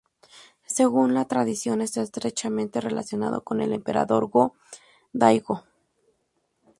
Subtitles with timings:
[0.65, 5.61] Según la tradición está estrechamente relacionado con el emperador Go-Daigo.